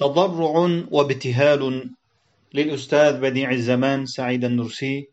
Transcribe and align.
تضرع 0.00 0.84
وابتهال 0.90 1.90
للأستاذ 2.54 3.20
بديع 3.20 3.50
الزمان 3.50 4.06
سعيد 4.06 4.44
النرسي 4.44 5.06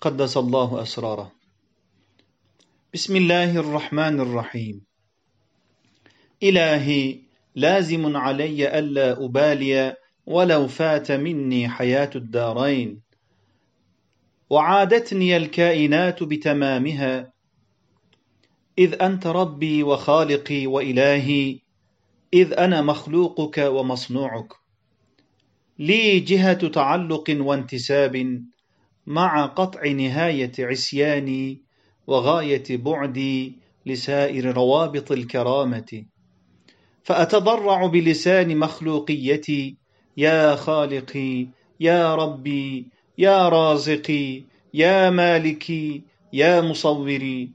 قدس 0.00 0.36
الله 0.36 0.82
أسراره. 0.82 1.32
بسم 2.94 3.16
الله 3.16 3.56
الرحمن 3.56 4.20
الرحيم. 4.20 4.80
إلهي 6.42 7.18
لازم 7.54 8.16
علي 8.16 8.78
ألا 8.78 9.24
أبالي 9.24 9.94
ولو 10.26 10.68
فات 10.68 11.12
مني 11.12 11.68
حياة 11.68 12.10
الدارين. 12.16 13.02
وعادتني 14.50 15.36
الكائنات 15.36 16.22
بتمامها. 16.22 17.32
إذ 18.78 19.02
أنت 19.02 19.26
ربي 19.26 19.82
وخالقي 19.82 20.66
وإلهي 20.66 21.65
إذ 22.34 22.52
أنا 22.52 22.82
مخلوقك 22.82 23.58
ومصنوعك. 23.58 24.52
لي 25.78 26.20
جهة 26.20 26.68
تعلق 26.68 27.36
وانتساب 27.40 28.44
مع 29.06 29.46
قطع 29.46 29.86
نهاية 29.86 30.52
عصياني 30.58 31.60
وغاية 32.06 32.64
بعدي 32.70 33.58
لسائر 33.86 34.52
روابط 34.52 35.12
الكرامة. 35.12 36.04
فأتضرع 37.02 37.86
بلسان 37.86 38.58
مخلوقيتي 38.58 39.76
يا 40.16 40.56
خالقي 40.56 41.46
يا 41.80 42.14
ربي 42.14 42.86
يا 43.18 43.48
رازقي 43.48 44.42
يا 44.74 45.10
مالكي 45.10 46.02
يا 46.32 46.60
مصوري 46.60 47.50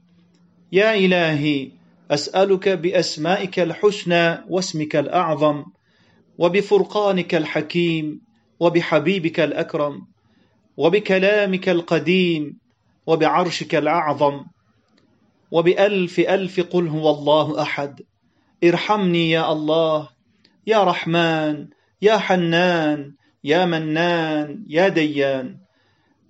يا 0.72 0.94
إلهي 0.94 1.81
أسألك 2.10 2.68
بأسمائك 2.68 3.58
الحسنى 3.58 4.44
واسمك 4.48 4.96
الأعظم 4.96 5.64
وبفرقانك 6.38 7.34
الحكيم 7.34 8.20
وبحبيبك 8.60 9.40
الأكرم 9.40 10.06
وبكلامك 10.76 11.68
القديم 11.68 12.58
وبعرشك 13.06 13.74
الأعظم. 13.74 14.44
وبألف 15.50 16.20
ألف 16.20 16.60
قل 16.60 16.88
هو 16.88 17.10
الله 17.10 17.62
أحد. 17.62 18.00
ارحمني 18.64 19.30
يا 19.30 19.52
الله 19.52 20.08
يا 20.66 20.84
رحمن 20.84 21.68
يا 22.02 22.16
حنان 22.16 23.14
يا 23.44 23.64
منان 23.64 24.64
يا 24.68 24.88
ديان. 24.88 25.58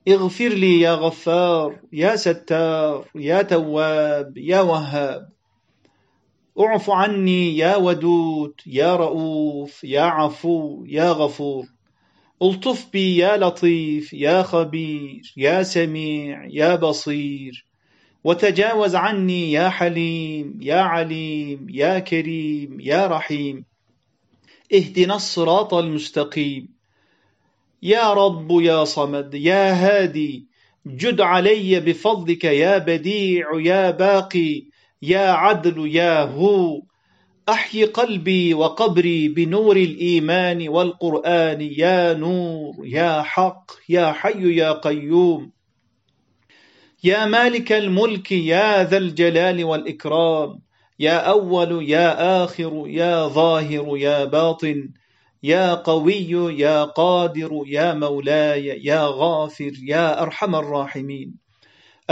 اغفر 0.08 0.48
لي 0.48 0.80
يا 0.80 0.94
غفار 0.94 1.80
يا 1.92 2.16
ستار 2.16 3.08
يا 3.14 3.42
تواب 3.42 4.38
يا 4.38 4.60
وهاب. 4.60 5.31
اعف 6.60 6.90
عني 6.90 7.56
يا 7.56 7.76
ودود 7.76 8.54
يا 8.66 8.96
رؤوف 8.96 9.84
يا 9.84 10.02
عفو 10.02 10.84
يا 10.86 11.12
غفور. 11.12 11.66
الطف 12.42 12.86
بي 12.92 13.16
يا 13.16 13.36
لطيف 13.36 14.12
يا 14.12 14.42
خبير 14.42 15.32
يا 15.36 15.62
سميع 15.62 16.44
يا 16.50 16.74
بصير. 16.74 17.66
وتجاوز 18.24 18.94
عني 18.94 19.52
يا 19.52 19.68
حليم 19.68 20.58
يا 20.62 20.80
عليم 20.80 21.66
يا 21.70 21.98
كريم 21.98 22.80
يا 22.80 23.06
رحيم. 23.06 23.64
اهدنا 24.74 25.16
الصراط 25.16 25.74
المستقيم. 25.74 26.68
يا 27.82 28.12
رب 28.12 28.50
يا 28.50 28.84
صمد 28.84 29.34
يا 29.34 29.72
هادي 29.72 30.46
جد 30.86 31.20
علي 31.20 31.80
بفضلك 31.80 32.44
يا 32.44 32.78
بديع 32.78 33.46
يا 33.60 33.90
باقي. 33.90 34.71
يا 35.02 35.30
عدل 35.30 35.86
يا 35.96 36.22
هو 36.22 36.82
أحي 37.48 37.84
قلبي 37.84 38.54
وقبري 38.54 39.28
بنور 39.28 39.76
الإيمان 39.76 40.68
والقرآن 40.68 41.60
يا 41.60 42.14
نور 42.14 42.74
يا 42.84 43.22
حق 43.22 43.70
يا 43.88 44.12
حي 44.12 44.56
يا 44.56 44.72
قيوم. 44.72 45.52
يا 47.04 47.26
مالك 47.26 47.72
الملك 47.72 48.32
يا 48.32 48.84
ذا 48.84 48.96
الجلال 48.96 49.64
والإكرام. 49.64 50.62
يا 50.98 51.16
أول 51.18 51.88
يا 51.90 52.44
آخر 52.44 52.84
يا 52.86 53.28
ظاهر 53.28 53.96
يا 53.96 54.24
باطن. 54.24 54.92
يا 55.42 55.74
قوي 55.74 56.30
يا 56.58 56.84
قادر 56.84 57.62
يا 57.66 57.94
مولاي 57.94 58.66
يا 58.66 59.06
غافر 59.06 59.72
يا 59.82 60.22
أرحم 60.22 60.54
الراحمين. 60.54 61.41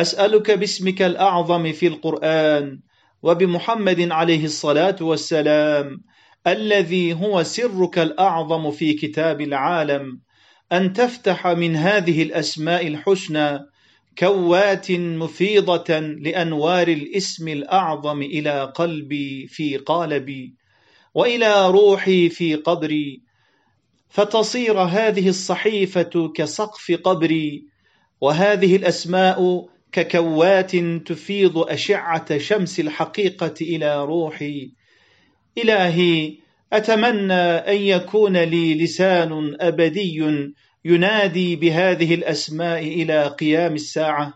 أسألك 0.01 0.51
باسمك 0.51 1.03
الأعظم 1.03 1.73
في 1.73 1.87
القرآن 1.87 2.81
وبمحمد 3.23 4.13
عليه 4.13 4.45
الصلاة 4.45 4.97
والسلام 5.01 6.03
الذي 6.47 7.15
هو 7.15 7.43
سرك 7.43 7.99
الأعظم 7.99 8.71
في 8.71 8.93
كتاب 8.93 9.41
العالم 9.41 10.21
أن 10.73 10.93
تفتح 10.93 11.47
من 11.47 11.77
هذه 11.77 12.23
الأسماء 12.23 12.87
الحسنى 12.87 13.59
كوات 14.19 14.93
مفيضة 14.93 15.99
لأنوار 15.99 16.89
الاسم 16.89 17.49
الأعظم 17.49 18.23
إلى 18.23 18.73
قلبي 18.75 19.47
في 19.47 19.77
قالبي 19.77 20.55
وإلى 21.15 21.71
روحي 21.71 22.29
في 22.29 22.55
قبري 22.55 23.23
فتصير 24.09 24.79
هذه 24.79 25.29
الصحيفة 25.29 26.33
كسقف 26.35 26.93
قبري 27.05 27.65
وهذه 28.21 28.77
الأسماء 28.77 29.69
ككوات 29.93 30.77
تفيض 30.77 31.59
أشعة 31.59 32.39
شمس 32.39 32.81
الحقيقة 32.81 33.55
إلى 33.61 34.05
روحي. 34.05 34.71
إلهي 35.59 36.37
أتمنى 36.73 37.43
أن 37.73 37.77
يكون 37.77 38.37
لي 38.37 38.75
لسان 38.75 39.57
أبدي 39.61 40.45
ينادي 40.85 41.57
بهذه 41.57 42.15
الأسماء 42.15 42.83
إلى 42.83 43.27
قيام 43.27 43.75
الساعة. 43.75 44.33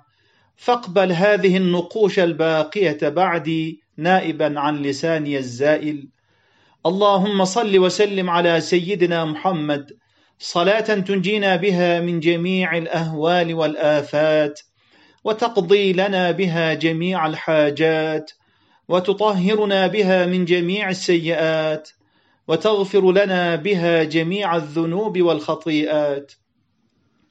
فاقبل 0.56 1.12
هذه 1.12 1.56
النقوش 1.56 2.18
الباقية 2.18 2.98
بعدي 3.02 3.80
نائبا 3.96 4.60
عن 4.60 4.82
لساني 4.82 5.38
الزائل. 5.38 6.08
اللهم 6.86 7.44
صل 7.44 7.78
وسلم 7.78 8.30
على 8.30 8.60
سيدنا 8.60 9.24
محمد. 9.24 9.96
صلاة 10.38 10.80
تنجينا 10.80 11.56
بها 11.56 12.00
من 12.00 12.20
جميع 12.20 12.78
الأهوال 12.78 13.54
والآفات. 13.54 14.60
وتقضي 15.24 15.92
لنا 15.92 16.30
بها 16.30 16.74
جميع 16.74 17.26
الحاجات 17.26 18.30
وتطهرنا 18.88 19.86
بها 19.86 20.26
من 20.26 20.44
جميع 20.44 20.90
السيئات 20.90 21.90
وتغفر 22.48 23.12
لنا 23.12 23.56
بها 23.56 24.04
جميع 24.04 24.56
الذنوب 24.56 25.22
والخطيئات. 25.22 26.32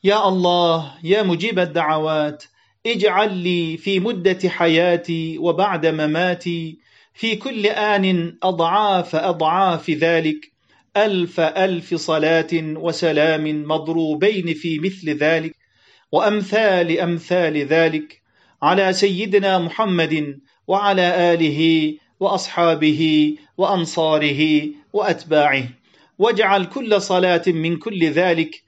يا 0.03 0.27
الله 0.27 0.93
يا 1.03 1.23
مجيب 1.23 1.59
الدعوات 1.59 2.43
اجعل 2.85 3.37
لي 3.37 3.77
في 3.77 3.99
مدة 3.99 4.49
حياتي 4.49 5.37
وبعد 5.37 5.85
مماتي 5.85 6.77
في 7.13 7.35
كل 7.35 7.65
آن 7.65 8.37
أضعاف 8.43 9.15
أضعاف 9.15 9.89
ذلك 9.89 10.51
ألف 10.97 11.39
ألف 11.39 11.95
صلاة 11.95 12.49
وسلام 12.53 13.63
مضروبين 13.67 14.53
في 14.53 14.79
مثل 14.79 15.09
ذلك. 15.09 15.62
وأمثال 16.13 16.99
أمثال 16.99 17.57
ذلك 17.57 18.21
على 18.61 18.93
سيدنا 18.93 19.59
محمد 19.59 20.39
وعلى 20.67 21.33
آله 21.33 21.93
وأصحابه 22.19 23.35
وأنصاره 23.57 24.69
وأتباعه. 24.93 25.67
واجعل 26.19 26.65
كل 26.65 27.01
صلاة 27.01 27.43
من 27.47 27.77
كل 27.77 28.03
ذلك 28.09 28.63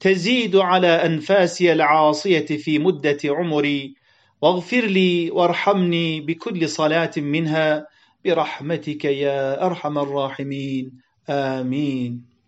تزيد 0.00 0.56
على 0.56 0.86
أنفاسي 0.86 1.72
العاصية 1.72 2.46
في 2.46 2.78
مدة 2.78 3.18
عمري. 3.24 3.94
واغفر 4.42 4.80
لي 4.80 5.30
وارحمني 5.30 6.20
بكل 6.20 6.68
صلاة 6.68 7.12
منها 7.16 7.86
برحمتك 8.24 9.04
يا 9.04 9.66
أرحم 9.66 9.98
الراحمين. 9.98 10.92
آمين. 11.30 12.39